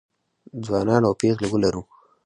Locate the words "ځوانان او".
0.65-1.13